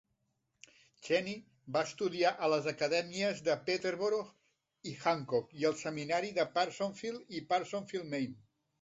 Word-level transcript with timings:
Cheney 1.07 1.35
va 1.75 1.83
estudiar 1.87 2.31
a 2.47 2.49
les 2.55 2.71
acadèmies 2.73 3.43
de 3.49 3.59
Peterborough 3.69 4.35
i 4.93 4.97
Hancock 5.05 5.57
i 5.63 5.71
al 5.73 5.81
seminari 5.87 6.37
de 6.43 6.51
Parsonsfield 6.61 7.41
a 7.43 7.47
Parsonsfield, 7.57 8.15
Maine. 8.15 8.39